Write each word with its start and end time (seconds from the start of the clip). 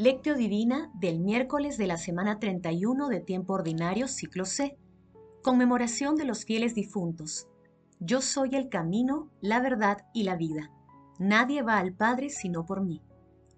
Lectio 0.00 0.36
Divina 0.36 0.92
del 0.94 1.18
miércoles 1.18 1.76
de 1.76 1.88
la 1.88 1.96
semana 1.96 2.38
31 2.38 3.08
de 3.08 3.18
tiempo 3.18 3.54
ordinario, 3.54 4.06
ciclo 4.06 4.44
C. 4.44 4.78
Conmemoración 5.42 6.14
de 6.14 6.24
los 6.24 6.44
fieles 6.44 6.76
difuntos. 6.76 7.48
Yo 7.98 8.20
soy 8.20 8.50
el 8.54 8.68
camino, 8.68 9.28
la 9.40 9.60
verdad 9.60 10.06
y 10.14 10.22
la 10.22 10.36
vida. 10.36 10.70
Nadie 11.18 11.62
va 11.62 11.78
al 11.78 11.94
Padre 11.94 12.30
sino 12.30 12.64
por 12.64 12.80
mí. 12.80 13.02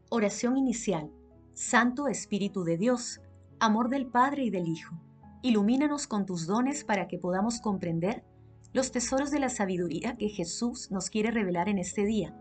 Oración 0.08 0.56
inicial. 0.56 1.10
Santo 1.52 2.08
Espíritu 2.08 2.64
de 2.64 2.78
Dios, 2.78 3.20
amor 3.58 3.90
del 3.90 4.06
Padre 4.06 4.44
y 4.44 4.48
del 4.48 4.66
Hijo, 4.66 4.98
ilumínanos 5.42 6.06
con 6.06 6.24
tus 6.24 6.46
dones 6.46 6.84
para 6.84 7.06
que 7.06 7.18
podamos 7.18 7.60
comprender 7.60 8.24
los 8.72 8.92
tesoros 8.92 9.30
de 9.30 9.40
la 9.40 9.50
sabiduría 9.50 10.16
que 10.16 10.30
Jesús 10.30 10.90
nos 10.90 11.10
quiere 11.10 11.32
revelar 11.32 11.68
en 11.68 11.76
este 11.76 12.06
día 12.06 12.34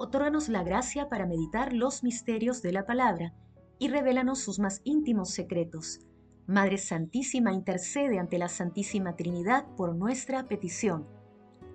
Otórganos 0.00 0.48
la 0.48 0.62
gracia 0.62 1.08
para 1.08 1.26
meditar 1.26 1.72
los 1.72 2.04
misterios 2.04 2.62
de 2.62 2.70
la 2.70 2.86
palabra 2.86 3.34
y 3.80 3.88
revélanos 3.88 4.38
sus 4.38 4.60
más 4.60 4.80
íntimos 4.84 5.30
secretos. 5.30 5.98
Madre 6.46 6.78
Santísima, 6.78 7.52
intercede 7.52 8.20
ante 8.20 8.38
la 8.38 8.48
Santísima 8.48 9.16
Trinidad 9.16 9.66
por 9.76 9.96
nuestra 9.96 10.46
petición. 10.46 11.08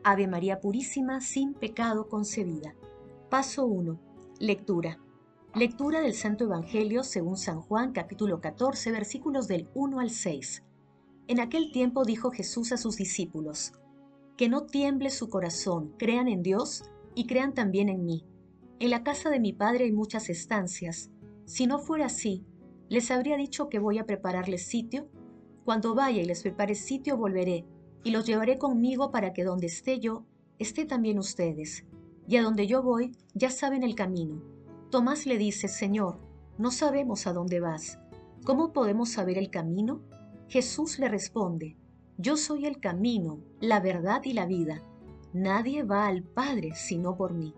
Ave 0.06 0.28
María 0.28 0.62
Purísima, 0.62 1.20
sin 1.20 1.54
pecado 1.54 2.08
concebida. 2.08 2.74
Paso 3.30 3.66
1. 3.66 4.00
Lectura. 4.40 5.00
Lectura 5.54 6.00
del 6.00 6.14
Santo 6.14 6.46
Evangelio 6.46 7.04
según 7.04 7.36
San 7.36 7.60
Juan 7.60 7.92
capítulo 7.92 8.40
14 8.40 8.94
versículos 8.94 9.50
del 9.50 9.68
1 9.76 10.00
al 10.00 10.12
6. 10.12 10.64
En 11.28 11.42
aquel 11.42 11.74
tiempo 11.74 12.06
dijo 12.06 12.32
Jesús 12.32 12.72
a 12.72 12.78
sus 12.78 12.96
discípulos, 12.96 13.74
Que 14.38 14.48
no 14.48 14.66
tiemble 14.66 15.10
su 15.10 15.30
corazón, 15.30 15.94
crean 15.98 16.30
en 16.30 16.42
Dios 16.42 16.86
y 17.16 17.26
crean 17.28 17.54
también 17.54 17.90
en 17.90 18.06
mí. 18.06 18.26
En 18.80 18.90
la 18.90 19.04
casa 19.04 19.30
de 19.30 19.40
mi 19.40 19.54
padre 19.54 19.86
hay 19.86 19.92
muchas 19.92 20.30
estancias. 20.30 21.12
Si 21.46 21.68
no 21.68 21.80
fuera 21.80 22.08
así, 22.08 22.46
les 22.90 23.12
habría 23.12 23.38
dicho 23.38 23.70
que 23.70 23.80
voy 23.80 23.98
a 23.98 24.06
prepararles 24.06 24.68
sitio. 24.68 25.10
Cuando 25.66 25.96
vaya 25.96 26.22
y 26.22 26.26
les 26.26 26.42
prepare 26.42 26.76
sitio, 26.76 27.18
volveré 27.18 27.66
y 28.04 28.12
los 28.12 28.26
llevaré 28.26 28.58
conmigo 28.58 29.12
para 29.12 29.34
que 29.34 29.44
donde 29.44 29.68
esté 29.68 30.00
yo, 30.00 30.26
esté 30.60 30.86
también 30.86 31.18
ustedes. 31.18 31.86
Y 32.28 32.38
a 32.38 32.44
donde 32.44 32.68
yo 32.68 32.84
voy, 32.84 33.16
ya 33.34 33.50
saben 33.50 33.84
el 33.84 33.96
camino. 33.96 34.42
Tomás 34.90 35.26
le 35.26 35.38
dice, 35.38 35.68
Señor, 35.68 36.20
no 36.58 36.72
sabemos 36.72 37.26
a 37.26 37.34
dónde 37.34 37.60
vas. 37.60 38.00
¿Cómo 38.46 38.74
podemos 38.74 39.10
saber 39.10 39.38
el 39.38 39.50
camino? 39.50 40.02
Jesús 40.48 41.00
le 41.00 41.08
responde, 41.08 41.78
Yo 42.18 42.38
soy 42.38 42.66
el 42.66 42.80
camino, 42.80 43.40
la 43.60 43.80
verdad 43.80 44.22
y 44.24 44.34
la 44.34 44.46
vida. 44.46 44.84
Nadie 45.34 45.82
va 45.82 46.06
al 46.06 46.22
Padre 46.22 46.76
sino 46.76 47.18
por 47.18 47.34
mí. 47.34 47.56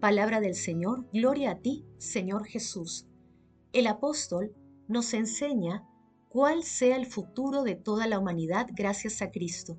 Palabra 0.00 0.40
del 0.40 0.56
Señor, 0.56 1.06
gloria 1.12 1.52
a 1.52 1.58
ti, 1.60 1.86
Señor 1.96 2.44
Jesús. 2.44 3.06
El 3.72 3.86
apóstol 3.86 4.52
nos 4.88 5.14
enseña 5.14 5.86
cuál 6.28 6.64
sea 6.64 6.96
el 6.96 7.06
futuro 7.06 7.62
de 7.62 7.76
toda 7.76 8.08
la 8.08 8.18
humanidad 8.18 8.66
gracias 8.74 9.22
a 9.22 9.30
Cristo, 9.30 9.78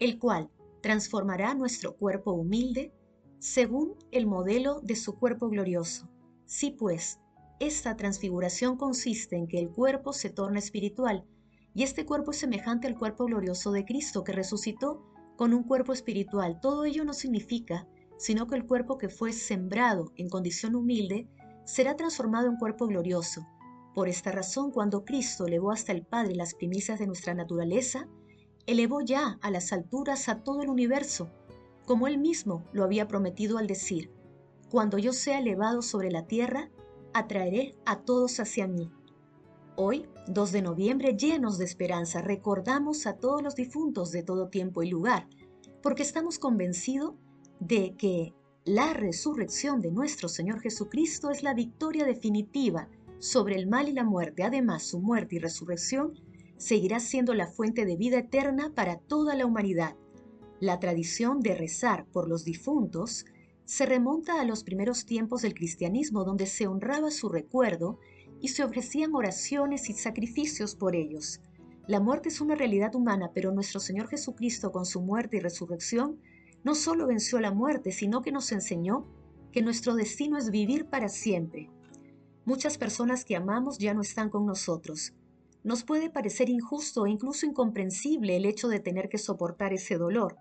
el 0.00 0.18
cual 0.18 0.50
transformará 0.82 1.54
nuestro 1.54 1.96
cuerpo 1.96 2.32
humilde 2.32 2.92
según 3.38 3.94
el 4.10 4.26
modelo 4.26 4.80
de 4.80 4.96
su 4.96 5.16
cuerpo 5.16 5.48
glorioso. 5.48 6.10
Sí, 6.44 6.72
pues, 6.72 7.20
esta 7.60 7.94
transfiguración 7.94 8.76
consiste 8.76 9.36
en 9.36 9.46
que 9.46 9.60
el 9.60 9.70
cuerpo 9.70 10.12
se 10.12 10.28
torna 10.28 10.58
espiritual, 10.58 11.24
y 11.72 11.84
este 11.84 12.04
cuerpo 12.04 12.32
es 12.32 12.38
semejante 12.38 12.88
al 12.88 12.98
cuerpo 12.98 13.26
glorioso 13.26 13.70
de 13.70 13.84
Cristo 13.84 14.24
que 14.24 14.32
resucitó 14.32 15.13
con 15.36 15.54
un 15.54 15.64
cuerpo 15.64 15.92
espiritual. 15.92 16.60
Todo 16.60 16.84
ello 16.84 17.04
no 17.04 17.12
significa 17.12 17.86
sino 18.16 18.46
que 18.46 18.56
el 18.56 18.66
cuerpo 18.66 18.98
que 18.98 19.08
fue 19.08 19.32
sembrado 19.32 20.12
en 20.16 20.28
condición 20.28 20.74
humilde 20.74 21.28
será 21.64 21.96
transformado 21.96 22.48
en 22.48 22.56
cuerpo 22.56 22.86
glorioso. 22.86 23.46
Por 23.94 24.08
esta 24.08 24.32
razón, 24.32 24.70
cuando 24.70 25.04
Cristo 25.04 25.46
elevó 25.46 25.72
hasta 25.72 25.92
el 25.92 26.04
Padre 26.04 26.34
las 26.34 26.54
primicias 26.54 26.98
de 26.98 27.06
nuestra 27.06 27.34
naturaleza, 27.34 28.08
elevó 28.66 29.00
ya 29.02 29.38
a 29.40 29.50
las 29.50 29.72
alturas 29.72 30.28
a 30.28 30.42
todo 30.42 30.62
el 30.62 30.68
universo, 30.68 31.30
como 31.84 32.06
él 32.08 32.18
mismo 32.18 32.64
lo 32.72 32.84
había 32.84 33.06
prometido 33.06 33.58
al 33.58 33.66
decir, 33.66 34.10
cuando 34.70 34.98
yo 34.98 35.12
sea 35.12 35.38
elevado 35.38 35.82
sobre 35.82 36.10
la 36.10 36.26
tierra, 36.26 36.70
atraeré 37.12 37.76
a 37.84 38.00
todos 38.00 38.40
hacia 38.40 38.66
mí. 38.66 38.90
Hoy, 39.76 40.06
2 40.28 40.52
de 40.52 40.62
noviembre, 40.62 41.16
llenos 41.16 41.58
de 41.58 41.64
esperanza, 41.64 42.22
recordamos 42.22 43.08
a 43.08 43.16
todos 43.16 43.42
los 43.42 43.56
difuntos 43.56 44.12
de 44.12 44.22
todo 44.22 44.48
tiempo 44.48 44.84
y 44.84 44.88
lugar, 44.88 45.26
porque 45.82 46.04
estamos 46.04 46.38
convencidos 46.38 47.14
de 47.58 47.96
que 47.96 48.34
la 48.64 48.94
resurrección 48.94 49.80
de 49.80 49.90
nuestro 49.90 50.28
Señor 50.28 50.60
Jesucristo 50.60 51.32
es 51.32 51.42
la 51.42 51.54
victoria 51.54 52.04
definitiva 52.04 52.88
sobre 53.18 53.56
el 53.56 53.66
mal 53.66 53.88
y 53.88 53.92
la 53.92 54.04
muerte. 54.04 54.44
Además, 54.44 54.84
su 54.84 55.00
muerte 55.00 55.36
y 55.36 55.38
resurrección 55.40 56.20
seguirá 56.56 57.00
siendo 57.00 57.34
la 57.34 57.48
fuente 57.48 57.84
de 57.84 57.96
vida 57.96 58.18
eterna 58.18 58.72
para 58.76 59.00
toda 59.00 59.34
la 59.34 59.44
humanidad. 59.44 59.96
La 60.60 60.78
tradición 60.78 61.40
de 61.40 61.56
rezar 61.56 62.06
por 62.12 62.28
los 62.28 62.44
difuntos 62.44 63.24
se 63.64 63.86
remonta 63.86 64.40
a 64.40 64.44
los 64.44 64.62
primeros 64.62 65.04
tiempos 65.04 65.42
del 65.42 65.54
cristianismo, 65.54 66.22
donde 66.22 66.46
se 66.46 66.68
honraba 66.68 67.10
su 67.10 67.28
recuerdo 67.28 67.98
y 68.44 68.48
se 68.48 68.62
ofrecían 68.62 69.14
oraciones 69.14 69.88
y 69.88 69.94
sacrificios 69.94 70.76
por 70.76 70.94
ellos. 70.94 71.40
La 71.86 71.98
muerte 71.98 72.28
es 72.28 72.42
una 72.42 72.54
realidad 72.54 72.94
humana, 72.94 73.30
pero 73.34 73.52
nuestro 73.52 73.80
Señor 73.80 74.06
Jesucristo 74.08 74.70
con 74.70 74.84
su 74.84 75.00
muerte 75.00 75.38
y 75.38 75.40
resurrección 75.40 76.20
no 76.62 76.74
solo 76.74 77.06
venció 77.06 77.40
la 77.40 77.52
muerte, 77.52 77.90
sino 77.90 78.20
que 78.20 78.32
nos 78.32 78.52
enseñó 78.52 79.06
que 79.50 79.62
nuestro 79.62 79.94
destino 79.94 80.36
es 80.36 80.50
vivir 80.50 80.90
para 80.90 81.08
siempre. 81.08 81.70
Muchas 82.44 82.76
personas 82.76 83.24
que 83.24 83.34
amamos 83.34 83.78
ya 83.78 83.94
no 83.94 84.02
están 84.02 84.28
con 84.28 84.44
nosotros. 84.44 85.14
Nos 85.62 85.82
puede 85.82 86.10
parecer 86.10 86.50
injusto 86.50 87.06
e 87.06 87.10
incluso 87.12 87.46
incomprensible 87.46 88.36
el 88.36 88.44
hecho 88.44 88.68
de 88.68 88.78
tener 88.78 89.08
que 89.08 89.16
soportar 89.16 89.72
ese 89.72 89.96
dolor. 89.96 90.36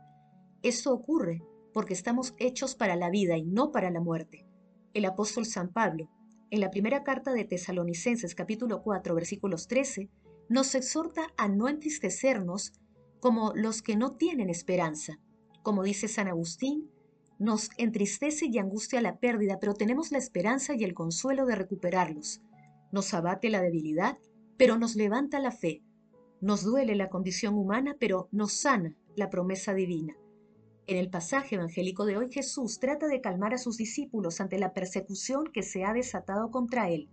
Eso 0.62 0.92
ocurre 0.92 1.42
porque 1.74 1.94
estamos 1.94 2.34
hechos 2.38 2.76
para 2.76 2.98
la 2.98 3.10
vida 3.10 3.38
y 3.38 3.46
no 3.46 3.72
para 3.72 3.92
la 3.92 4.02
muerte. 4.02 4.46
El 4.94 5.06
apóstol 5.06 5.46
San 5.46 5.72
Pablo, 5.72 6.10
en 6.54 6.60
la 6.60 6.70
primera 6.70 7.04
carta 7.04 7.34
de 7.34 7.46
Tesalonicenses 7.46 8.36
capítulo 8.36 8.84
4 8.84 9.16
versículos 9.16 9.68
13, 9.68 10.12
nos 10.50 10.76
exhorta 10.76 11.24
a 11.36 11.48
no 11.48 11.68
entristecernos 11.68 12.74
como 13.20 13.54
los 13.56 13.82
que 13.82 13.96
no 13.96 14.18
tienen 14.18 14.52
esperanza. 14.52 15.18
Como 15.64 15.82
dice 15.82 16.08
San 16.08 16.28
Agustín, 16.28 16.92
nos 17.40 17.72
entristece 17.78 18.46
y 18.46 18.60
angustia 18.60 19.02
la 19.02 19.18
pérdida, 19.18 19.58
pero 19.60 19.74
tenemos 19.74 20.12
la 20.12 20.20
esperanza 20.20 20.76
y 20.76 20.84
el 20.84 20.94
consuelo 20.94 21.48
de 21.48 21.56
recuperarlos. 21.56 22.44
Nos 22.92 23.16
abate 23.16 23.50
la 23.50 23.64
debilidad, 23.64 24.20
pero 24.56 24.78
nos 24.78 24.96
levanta 24.96 25.40
la 25.40 25.50
fe. 25.50 25.82
Nos 26.40 26.64
duele 26.64 26.94
la 26.94 27.10
condición 27.10 27.56
humana, 27.56 27.96
pero 28.00 28.30
nos 28.32 28.54
sana 28.54 28.96
la 29.16 29.32
promesa 29.32 29.74
divina. 29.74 30.16
En 30.86 30.98
el 30.98 31.10
pasaje 31.10 31.56
evangélico 31.56 32.06
de 32.06 32.18
hoy 32.18 32.30
Jesús 32.30 32.80
trata 32.80 33.08
de 33.08 33.22
calmar 33.22 33.54
a 33.54 33.58
sus 33.58 33.78
discípulos 33.78 34.42
ante 34.42 34.60
la 34.60 34.74
persecución 34.74 35.46
que 35.54 35.64
se 35.64 35.86
ha 35.86 35.94
desatado 35.94 36.52
contra 36.52 36.90
él 36.90 37.10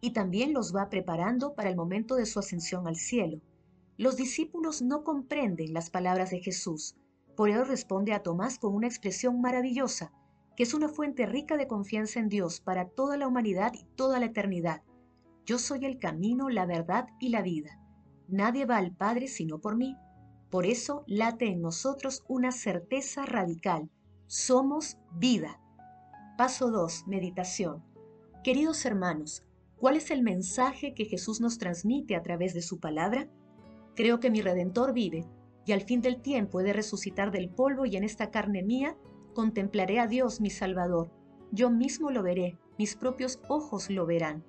y 0.00 0.12
también 0.12 0.52
los 0.52 0.74
va 0.74 0.90
preparando 0.90 1.54
para 1.54 1.70
el 1.70 1.76
momento 1.76 2.16
de 2.16 2.26
su 2.26 2.38
ascensión 2.38 2.86
al 2.86 2.96
cielo. 2.96 3.40
Los 3.96 4.16
discípulos 4.16 4.82
no 4.82 5.04
comprenden 5.04 5.72
las 5.72 5.90
palabras 5.90 6.30
de 6.30 6.40
Jesús, 6.40 6.96
por 7.34 7.48
ello 7.48 7.64
responde 7.64 8.12
a 8.12 8.22
Tomás 8.22 8.58
con 8.58 8.74
una 8.74 8.86
expresión 8.86 9.40
maravillosa, 9.40 10.12
que 10.54 10.64
es 10.64 10.74
una 10.74 10.88
fuente 10.88 11.24
rica 11.24 11.56
de 11.56 11.66
confianza 11.66 12.20
en 12.20 12.28
Dios 12.28 12.60
para 12.60 12.88
toda 12.88 13.16
la 13.16 13.26
humanidad 13.26 13.72
y 13.74 13.84
toda 13.96 14.20
la 14.20 14.26
eternidad. 14.26 14.82
Yo 15.46 15.58
soy 15.58 15.86
el 15.86 15.98
camino, 15.98 16.50
la 16.50 16.66
verdad 16.66 17.06
y 17.20 17.30
la 17.30 17.42
vida. 17.42 17.80
Nadie 18.28 18.66
va 18.66 18.76
al 18.76 18.94
Padre 18.94 19.28
sino 19.28 19.60
por 19.60 19.76
mí. 19.76 19.96
Por 20.50 20.64
eso 20.64 21.04
late 21.06 21.46
en 21.46 21.60
nosotros 21.60 22.24
una 22.26 22.52
certeza 22.52 23.26
radical. 23.26 23.90
Somos 24.26 24.96
vida. 25.12 25.60
Paso 26.38 26.70
2. 26.70 27.06
Meditación. 27.06 27.84
Queridos 28.42 28.86
hermanos, 28.86 29.42
¿cuál 29.76 29.96
es 29.96 30.10
el 30.10 30.22
mensaje 30.22 30.94
que 30.94 31.04
Jesús 31.04 31.42
nos 31.42 31.58
transmite 31.58 32.16
a 32.16 32.22
través 32.22 32.54
de 32.54 32.62
su 32.62 32.80
palabra? 32.80 33.28
Creo 33.94 34.20
que 34.20 34.30
mi 34.30 34.40
Redentor 34.40 34.94
vive 34.94 35.26
y 35.66 35.72
al 35.72 35.82
fin 35.82 36.00
del 36.00 36.22
tiempo 36.22 36.60
he 36.60 36.64
de 36.64 36.72
resucitar 36.72 37.30
del 37.30 37.50
polvo 37.50 37.84
y 37.84 37.96
en 37.96 38.04
esta 38.04 38.30
carne 38.30 38.62
mía 38.62 38.96
contemplaré 39.34 40.00
a 40.00 40.06
Dios 40.06 40.40
mi 40.40 40.48
Salvador. 40.48 41.10
Yo 41.52 41.68
mismo 41.68 42.10
lo 42.10 42.22
veré, 42.22 42.56
mis 42.78 42.96
propios 42.96 43.38
ojos 43.48 43.90
lo 43.90 44.06
verán. 44.06 44.44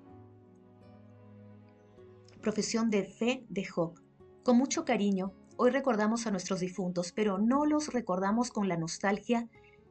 Profesión 2.42 2.90
de 2.90 3.04
fe 3.04 3.44
de 3.50 3.66
Job. 3.66 4.00
Con 4.44 4.58
mucho 4.58 4.86
cariño, 4.86 5.34
Hoy 5.62 5.72
recordamos 5.72 6.26
a 6.26 6.32
nuestros 6.32 6.62
difuntos, 6.62 7.12
pero 7.12 7.38
no 7.38 7.66
los 7.66 7.92
recordamos 7.92 8.50
con 8.50 8.70
la 8.70 8.78
nostalgia 8.78 9.50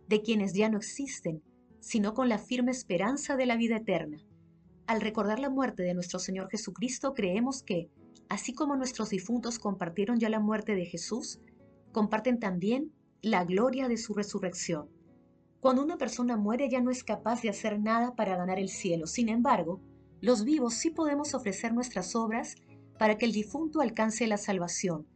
de 0.09 0.23
quienes 0.23 0.55
ya 0.55 0.71
no 0.71 0.79
existen, 0.79 1.43
sino 1.79 2.15
con 2.15 2.31
la 2.31 2.39
firme 2.39 2.71
esperanza 2.71 3.37
de 3.37 3.45
la 3.45 3.55
vida 3.59 3.77
eterna. 3.77 4.17
Al 4.87 5.03
recordar 5.03 5.41
la 5.41 5.51
muerte 5.51 5.83
de 5.83 5.93
nuestro 5.93 6.21
Señor 6.21 6.49
Jesucristo, 6.49 7.13
creemos 7.13 7.63
que, 7.63 7.91
así 8.31 8.55
como 8.55 8.77
nuestros 8.77 9.11
difuntos 9.11 9.59
compartieron 9.59 10.19
ya 10.19 10.31
la 10.31 10.41
muerte 10.41 10.75
de 10.75 10.87
Jesús, 10.87 11.39
comparten 11.93 12.39
también 12.39 12.91
la 13.21 13.45
gloria 13.45 13.89
de 13.89 13.99
su 13.99 14.15
resurrección. 14.15 14.89
Cuando 15.61 15.85
una 15.85 15.99
persona 15.99 16.39
muere 16.39 16.71
ya 16.71 16.81
no 16.81 16.91
es 16.91 17.05
capaz 17.05 17.43
de 17.43 17.51
hacer 17.51 17.79
nada 17.79 18.15
para 18.15 18.39
ganar 18.39 18.59
el 18.59 18.71
cielo. 18.71 19.07
Sin 19.07 19.29
embargo, 19.29 19.83
Los 20.23 20.45
vivos 20.45 20.73
sí 20.73 20.89
podemos 20.89 21.35
ofrecer 21.35 21.75
nuestras 21.75 22.17
obras 22.17 22.55
para 22.99 23.19
que 23.19 23.27
el 23.27 23.33
difunto 23.33 23.83
alcance 23.83 24.27
la 24.27 24.39
salvación. 24.39 25.07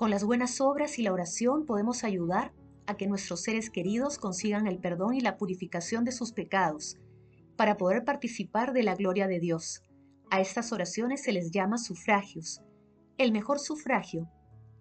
Con 0.00 0.08
las 0.08 0.24
buenas 0.24 0.62
obras 0.62 0.98
y 0.98 1.02
la 1.02 1.12
oración 1.12 1.66
podemos 1.66 2.04
ayudar 2.04 2.54
a 2.86 2.96
que 2.96 3.06
nuestros 3.06 3.42
seres 3.42 3.68
queridos 3.68 4.16
consigan 4.16 4.66
el 4.66 4.78
perdón 4.78 5.12
y 5.12 5.20
la 5.20 5.36
purificación 5.36 6.06
de 6.06 6.12
sus 6.12 6.32
pecados, 6.32 6.96
para 7.54 7.76
poder 7.76 8.02
participar 8.06 8.72
de 8.72 8.82
la 8.82 8.94
gloria 8.94 9.26
de 9.26 9.38
Dios. 9.40 9.82
A 10.30 10.40
estas 10.40 10.72
oraciones 10.72 11.22
se 11.22 11.32
les 11.32 11.50
llama 11.50 11.76
sufragios. 11.76 12.62
El 13.18 13.30
mejor 13.30 13.58
sufragio 13.58 14.26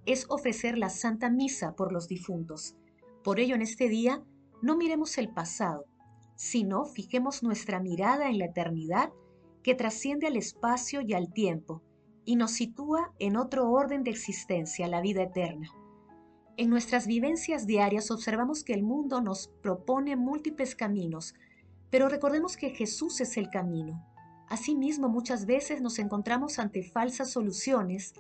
es 0.06 0.26
ofrecer 0.30 0.78
la 0.78 0.88
Santa 0.88 1.30
Misa 1.30 1.76
por 1.76 1.92
los 1.92 2.08
difuntos. 2.08 2.78
Por 3.22 3.42
ello, 3.42 3.56
en 3.56 3.62
este 3.62 3.90
día, 3.90 4.24
no 4.62 4.78
miremos 4.78 5.18
el 5.18 5.34
pasado, 5.34 5.84
sino 6.38 6.86
fijemos 6.86 7.44
nuestra 7.44 7.82
mirada 7.82 8.30
en 8.30 8.38
la 8.38 8.46
eternidad 8.46 9.12
que 9.64 9.76
trasciende 9.76 10.28
al 10.28 10.38
espacio 10.38 11.02
y 11.02 11.14
al 11.14 11.34
tiempo 11.34 11.84
y 12.26 12.36
nos 12.36 12.52
sitúa 12.52 13.14
en 13.20 13.38
otro 13.38 13.72
orden 13.72 14.04
de 14.04 14.12
existencia, 14.12 14.88
la 14.88 15.02
vida 15.02 15.24
eterna. 15.24 15.70
En 16.58 16.70
nuestras 16.70 17.08
vivencias 17.08 17.66
diarias 17.66 18.12
observamos 18.12 18.64
que 18.64 18.74
el 18.74 18.84
mundo 18.84 19.22
nos 19.22 19.48
propone 19.62 20.16
múltiples 20.16 20.76
caminos, 20.76 21.34
pero 21.90 22.10
recordemos 22.10 22.58
que 22.58 22.72
Jesús 22.72 23.22
es 23.22 23.38
el 23.38 23.50
camino. 23.50 24.06
Asimismo, 24.50 25.10
muchas 25.10 25.46
veces 25.46 25.82
nos 25.82 26.00
encontramos 26.00 26.60
ante 26.60 26.84
falsas 26.84 27.32
soluciones 27.32 28.14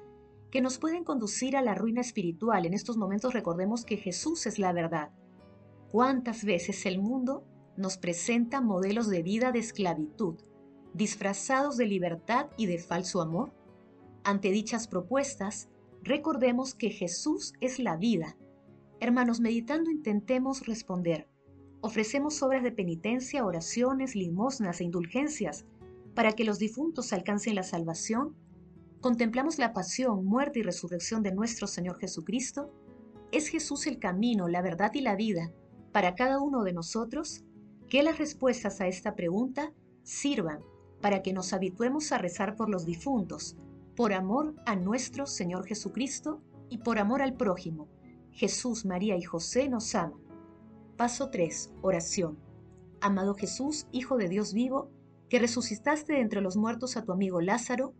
que 0.51 0.61
nos 0.61 0.77
pueden 0.77 1.03
conducir 1.03 1.57
a 1.57 1.61
la 1.61 1.75
ruina 1.75 2.01
espiritual. 2.01 2.65
En 2.65 2.73
estos 2.73 2.97
momentos 2.97 3.33
recordemos 3.33 3.83
que 3.83 3.97
Jesús 3.97 4.45
es 4.45 4.57
la 4.57 4.73
verdad. 4.73 5.09
¿Cuántas 5.91 6.45
veces 6.45 6.85
el 6.85 6.99
mundo 6.99 7.43
nos 7.77 7.97
presenta 7.97 8.61
modelos 8.61 9.09
de 9.09 9.23
vida 9.23 9.51
de 9.51 9.59
esclavitud, 9.59 10.35
disfrazados 10.93 11.77
de 11.77 11.87
libertad 11.87 12.47
y 12.57 12.67
de 12.67 12.77
falso 12.77 13.21
amor? 13.21 13.51
Ante 14.23 14.51
dichas 14.51 14.87
propuestas, 14.87 15.69
recordemos 16.03 16.75
que 16.75 16.89
Jesús 16.89 17.53
es 17.61 17.79
la 17.79 17.95
vida. 17.95 18.37
Hermanos, 18.99 19.39
meditando 19.39 19.89
intentemos 19.89 20.65
responder. 20.65 21.29
Ofrecemos 21.81 22.43
obras 22.43 22.63
de 22.63 22.73
penitencia, 22.73 23.45
oraciones, 23.45 24.15
limosnas 24.15 24.81
e 24.81 24.83
indulgencias 24.83 25.65
para 26.13 26.33
que 26.33 26.43
los 26.43 26.59
difuntos 26.59 27.13
alcancen 27.13 27.55
la 27.55 27.63
salvación. 27.63 28.35
Contemplamos 28.99 29.57
la 29.57 29.71
pasión, 29.71 30.25
muerte 30.25 30.59
y 30.59 30.63
resurrección 30.63 31.23
de 31.23 31.31
nuestro 31.31 31.67
Señor 31.67 31.97
Jesucristo. 31.99 32.73
¿Es 33.31 33.47
Jesús 33.47 33.87
el 33.87 33.99
camino, 33.99 34.49
la 34.49 34.61
verdad 34.61 34.91
y 34.93 35.01
la 35.01 35.15
vida 35.15 35.53
para 35.93 36.15
cada 36.15 36.41
uno 36.41 36.63
de 36.63 36.73
nosotros? 36.73 37.45
Que 37.87 38.03
las 38.03 38.17
respuestas 38.17 38.81
a 38.81 38.87
esta 38.87 39.15
pregunta 39.15 39.71
sirvan 40.03 40.61
para 41.01 41.21
que 41.21 41.31
nos 41.31 41.53
habituemos 41.53 42.11
a 42.11 42.17
rezar 42.17 42.57
por 42.57 42.69
los 42.69 42.85
difuntos, 42.85 43.55
por 43.99 44.13
amor 44.13 44.55
a 44.65 44.77
nuestro 44.77 45.25
Señor 45.25 45.67
Jesucristo 45.67 46.41
y 46.69 46.77
por 46.77 46.99
amor 46.99 47.21
al 47.21 47.35
prójimo. 47.35 47.89
Jesús, 48.31 48.85
María 48.85 49.17
y 49.17 49.23
José 49.23 49.67
nos 49.67 49.93
aman. 49.93 50.21
Paso 50.95 51.29
3. 51.29 51.73
Oración. 51.81 52.39
Amado 53.01 53.33
Jesús, 53.33 53.87
Hijo 53.91 54.15
de 54.15 54.29
Dios 54.29 54.53
vivo, 54.53 54.89
que 55.27 55.37
resucitaste 55.37 56.13
de 56.13 56.21
entre 56.21 56.39
los 56.39 56.55
muertos 56.55 56.95
a 56.95 57.03
tu 57.03 57.11
amigo 57.11 57.41
Lázaro, 57.41 57.93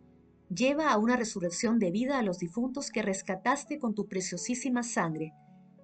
lleva 0.48 0.90
a 0.90 0.96
una 0.96 1.16
resurrección 1.16 1.78
de 1.78 1.90
vida 1.90 2.18
a 2.18 2.22
los 2.22 2.38
difuntos 2.38 2.90
que 2.90 3.02
rescataste 3.02 3.78
con 3.78 3.94
tu 3.94 4.08
preciosísima 4.08 4.82
sangre. 4.82 5.34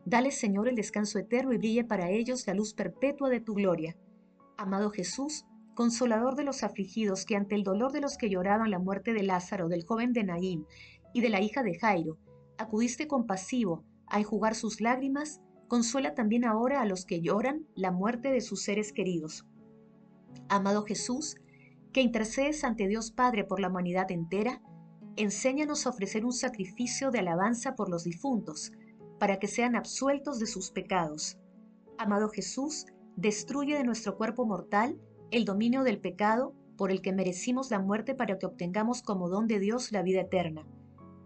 Dale, 0.06 0.30
Señor, 0.30 0.66
el 0.66 0.76
descanso 0.76 1.18
eterno 1.18 1.52
y 1.52 1.58
brille 1.58 1.84
para 1.84 2.08
ellos 2.08 2.46
la 2.46 2.54
luz 2.54 2.72
perpetua 2.72 3.28
de 3.28 3.40
tu 3.40 3.52
gloria. 3.52 3.98
Amado 4.56 4.88
Jesús, 4.88 5.44
consolador 5.76 6.34
de 6.34 6.43
los 6.43 6.64
afligidos, 6.64 7.25
que 7.25 7.37
ante 7.37 7.55
el 7.55 7.62
dolor 7.62 7.93
de 7.93 8.00
los 8.00 8.17
que 8.17 8.28
lloraban 8.28 8.73
la 8.73 8.81
muerte 8.81 9.12
de 9.12 9.23
Lázaro, 9.23 9.69
del 9.69 9.84
joven 9.84 10.12
de 10.12 10.25
Naín 10.25 10.67
y 11.12 11.20
de 11.20 11.28
la 11.28 11.40
hija 11.40 11.62
de 11.62 11.78
Jairo, 11.78 12.19
acudiste 12.58 13.06
compasivo 13.06 13.84
a 14.08 14.19
enjugar 14.19 14.56
sus 14.56 14.81
lágrimas, 14.81 15.40
consuela 15.69 16.14
también 16.14 16.44
ahora 16.44 16.81
a 16.81 16.87
los 16.87 17.05
que 17.05 17.20
lloran 17.20 17.67
la 17.76 17.93
muerte 17.93 18.32
de 18.32 18.40
sus 18.40 18.62
seres 18.62 18.93
queridos. 18.93 19.44
Amado 20.49 20.82
Jesús, 20.84 21.37
que 21.93 22.00
intercedes 22.00 22.64
ante 22.64 22.88
Dios 22.88 23.12
Padre 23.12 23.44
por 23.44 23.61
la 23.61 23.69
humanidad 23.69 24.11
entera, 24.11 24.62
enséñanos 25.17 25.87
a 25.87 25.90
ofrecer 25.90 26.25
un 26.25 26.32
sacrificio 26.32 27.11
de 27.11 27.20
alabanza 27.20 27.76
por 27.76 27.90
los 27.90 28.05
difuntos, 28.05 28.73
para 29.19 29.38
que 29.38 29.46
sean 29.46 29.76
absueltos 29.76 30.38
de 30.38 30.46
sus 30.46 30.70
pecados. 30.70 31.38
Amado 31.99 32.28
Jesús, 32.31 32.87
destruye 33.17 33.76
de 33.76 33.84
nuestro 33.84 34.17
cuerpo 34.17 34.46
mortal 34.46 34.99
el 35.31 35.44
dominio 35.44 35.82
del 35.82 35.99
pecado 35.99 36.55
por 36.76 36.90
el 36.90 37.00
que 37.02 37.12
merecimos 37.12 37.70
la 37.70 37.81
muerte 37.81 38.14
para 38.14 38.38
que 38.38 38.46
obtengamos 38.46 39.02
como 39.02 39.28
don 39.28 39.46
de 39.46 39.58
Dios 39.58 39.93
la 39.93 40.02
vida 40.02 40.20
eterna. 40.20 40.67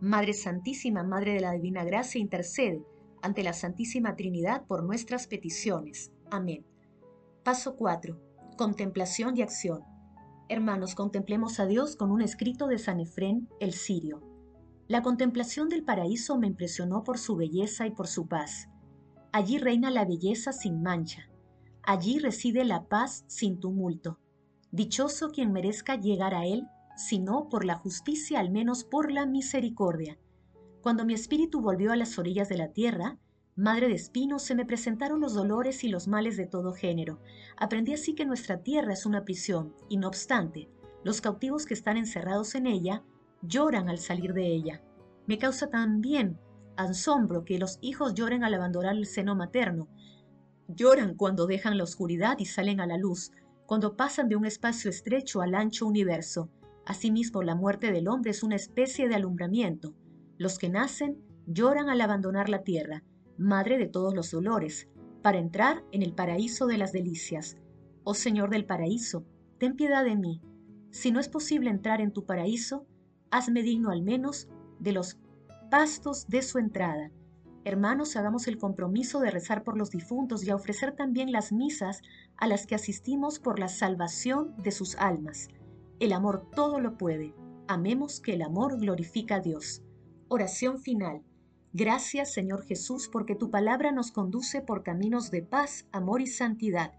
Madre 0.00 0.32
Santísima, 0.32 1.02
Madre 1.02 1.35
de 1.35 1.41
la 1.41 1.52
Divina 1.52 1.85
Gracia, 1.85 2.20
intercede 2.20 2.82
ante 3.23 3.43
la 3.43 3.52
Santísima 3.52 4.17
Trinidad 4.17 4.64
por 4.67 4.82
nuestras 4.82 5.26
peticiones. 5.26 6.12
Amén. 6.31 6.64
Paso 7.43 7.76
4. 7.76 8.19
Contemplación 8.56 9.37
y 9.37 9.43
acción. 9.43 9.82
Hermanos, 10.49 10.94
contemplemos 10.94 11.61
a 11.61 11.67
Dios 11.67 11.97
con 11.97 12.11
un 12.11 12.23
escrito 12.23 12.67
de 12.67 12.79
San 12.79 13.00
Efrén 13.00 13.49
el 13.61 13.73
Sirio. 13.73 14.23
La 14.88 15.02
contemplación 15.02 15.69
del 15.69 15.85
paraíso 15.85 16.38
me 16.38 16.49
impresionó 16.49 17.05
por 17.05 17.19
su 17.19 17.37
belleza 17.37 17.87
y 17.87 17.91
por 17.91 18.08
su 18.08 18.26
paz. 18.26 18.69
Allí 19.32 19.58
reina 19.58 19.91
la 19.91 20.05
belleza 20.05 20.52
sin 20.52 20.82
mancha, 20.82 21.29
Allí 21.82 22.18
reside 22.18 22.64
la 22.64 22.84
paz 22.84 23.24
sin 23.26 23.60
tumulto. 23.60 24.18
Dichoso 24.70 25.30
quien 25.30 25.52
merezca 25.52 25.96
llegar 25.96 26.34
a 26.34 26.46
él, 26.46 26.66
si 26.96 27.18
no 27.18 27.48
por 27.48 27.64
la 27.64 27.76
justicia, 27.76 28.40
al 28.40 28.50
menos 28.50 28.84
por 28.84 29.10
la 29.10 29.26
misericordia. 29.26 30.18
Cuando 30.82 31.04
mi 31.04 31.14
espíritu 31.14 31.60
volvió 31.60 31.92
a 31.92 31.96
las 31.96 32.18
orillas 32.18 32.48
de 32.48 32.58
la 32.58 32.68
tierra, 32.68 33.18
madre 33.56 33.88
de 33.88 33.94
espinos, 33.94 34.42
se 34.42 34.54
me 34.54 34.64
presentaron 34.64 35.20
los 35.20 35.34
dolores 35.34 35.84
y 35.84 35.88
los 35.88 36.08
males 36.08 36.36
de 36.36 36.46
todo 36.46 36.72
género. 36.72 37.20
Aprendí 37.56 37.94
así 37.94 38.14
que 38.14 38.24
nuestra 38.24 38.62
tierra 38.62 38.92
es 38.92 39.06
una 39.06 39.24
prisión, 39.24 39.74
y 39.88 39.96
no 39.96 40.08
obstante, 40.08 40.68
los 41.04 41.20
cautivos 41.20 41.66
que 41.66 41.75
están 41.75 41.96
encerrados 41.96 42.54
en 42.54 42.66
ella 42.66 43.02
lloran 43.42 43.88
al 43.88 43.99
salir 43.99 44.34
de 44.34 44.46
ella. 44.46 44.82
Me 45.26 45.38
causa 45.38 45.68
también 45.70 46.38
asombro 46.76 47.44
que 47.44 47.58
los 47.58 47.78
hijos 47.80 48.14
lloren 48.14 48.44
al 48.44 48.54
abandonar 48.54 48.96
el 48.96 49.06
seno 49.06 49.34
materno, 49.34 49.88
Lloran 50.76 51.14
cuando 51.14 51.46
dejan 51.46 51.78
la 51.78 51.84
oscuridad 51.84 52.38
y 52.38 52.44
salen 52.44 52.80
a 52.80 52.86
la 52.86 52.96
luz, 52.96 53.32
cuando 53.66 53.96
pasan 53.96 54.28
de 54.28 54.36
un 54.36 54.44
espacio 54.44 54.90
estrecho 54.90 55.40
al 55.40 55.54
ancho 55.54 55.86
universo. 55.86 56.48
Asimismo, 56.86 57.42
la 57.42 57.54
muerte 57.54 57.90
del 57.92 58.08
hombre 58.08 58.30
es 58.30 58.42
una 58.42 58.56
especie 58.56 59.08
de 59.08 59.16
alumbramiento. 59.16 59.94
Los 60.38 60.58
que 60.58 60.68
nacen 60.68 61.18
lloran 61.46 61.88
al 61.88 62.00
abandonar 62.00 62.48
la 62.48 62.62
tierra, 62.62 63.02
madre 63.36 63.78
de 63.78 63.86
todos 63.86 64.14
los 64.14 64.30
dolores, 64.30 64.88
para 65.22 65.38
entrar 65.38 65.82
en 65.92 66.02
el 66.02 66.14
paraíso 66.14 66.66
de 66.66 66.78
las 66.78 66.92
delicias. 66.92 67.56
Oh 68.04 68.14
Señor 68.14 68.50
del 68.50 68.64
paraíso, 68.64 69.24
ten 69.58 69.74
piedad 69.74 70.04
de 70.04 70.16
mí. 70.16 70.40
Si 70.90 71.10
no 71.10 71.20
es 71.20 71.28
posible 71.28 71.70
entrar 71.70 72.00
en 72.00 72.12
tu 72.12 72.24
paraíso, 72.26 72.86
hazme 73.30 73.62
digno 73.62 73.90
al 73.90 74.02
menos 74.02 74.48
de 74.78 74.92
los 74.92 75.18
pastos 75.70 76.26
de 76.28 76.42
su 76.42 76.58
entrada 76.58 77.10
Hermanos, 77.64 78.17
hagamos 78.17 78.49
el 78.49 78.57
compromiso 78.57 79.21
de 79.21 79.31
rezar 79.31 79.64
por 79.64 79.76
los 79.76 79.90
difuntos 79.90 80.45
y 80.45 80.50
a 80.50 80.57
ofrecer 80.57 80.97
también 80.97 81.31
las 81.31 81.52
misas 81.52 82.00
a 82.38 82.47
las 82.47 82.67
que 82.67 82.75
asistimos 82.75 83.38
por 83.38 83.59
la 83.59 83.69
salvación 83.69 84.55
de 84.57 84.71
sus 84.71 84.97
almas. 84.97 85.49
El 85.99 86.14
amor 86.14 86.49
todo 86.55 86.81
lo 86.81 86.97
puede. 86.97 87.35
Amemos 87.69 88.21
que 88.21 88.33
el 88.33 88.43
amor 88.43 88.81
glorifica 88.81 89.37
a 89.37 89.40
Dios. 89.40 89.83
Oración 90.29 90.79
final. 90.79 91.23
Gracias 91.75 92.33
Señor 92.33 92.64
Jesús 92.64 93.11
porque 93.12 93.37
tu 93.37 93.50
palabra 93.50 93.93
nos 93.93 94.11
conduce 94.11 94.62
por 94.62 94.83
caminos 94.83 95.31
de 95.31 95.43
paz, 95.43 95.87
amor 95.93 96.23
y 96.23 96.26
santidad. 96.26 96.95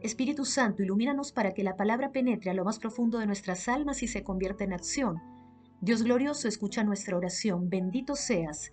Espíritu 0.00 0.44
Santo, 0.44 0.82
ilumínanos 0.82 1.30
para 1.30 1.52
que 1.54 1.62
la 1.62 1.76
palabra 1.76 2.10
penetre 2.10 2.50
a 2.50 2.54
lo 2.54 2.64
más 2.64 2.80
profundo 2.80 3.18
de 3.18 3.26
nuestras 3.26 3.68
almas 3.68 4.02
y 4.02 4.08
se 4.08 4.24
convierta 4.24 4.64
en 4.64 4.72
acción. 4.72 5.22
Dios 5.80 6.02
glorioso, 6.02 6.48
escucha 6.48 6.82
nuestra 6.82 7.16
oración. 7.16 7.70
Bendito 7.70 8.16
seas 8.16 8.72